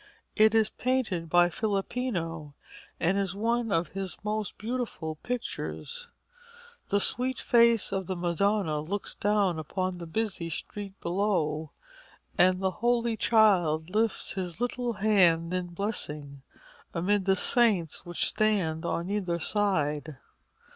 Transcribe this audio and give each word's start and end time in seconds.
It 0.35 0.55
is 0.55 0.71
painted 0.71 1.29
by 1.29 1.49
Filippino, 1.51 2.55
and 2.99 3.19
is 3.19 3.35
one 3.35 3.71
of 3.71 3.89
his 3.89 4.17
most 4.23 4.57
beautiful 4.57 5.17
pictures. 5.17 6.07
The 6.89 6.99
sweet 6.99 7.39
face 7.39 7.91
of 7.93 8.07
the 8.07 8.15
Madonna 8.15 8.79
looks 8.79 9.13
down 9.13 9.59
upon 9.59 9.99
the 9.99 10.07
busy 10.07 10.49
street 10.49 10.99
below, 11.01 11.69
and 12.35 12.59
the 12.61 12.71
Holy 12.81 13.15
Child 13.15 13.91
lifts 13.91 14.33
His 14.33 14.59
little 14.59 14.93
hand 14.93 15.53
in 15.53 15.67
blessing, 15.67 16.41
amid 16.95 17.25
the 17.25 17.35
saints 17.35 18.03
which 18.03 18.27
stand 18.27 18.83
on 18.83 19.07
either 19.07 19.39
side. 19.39 20.17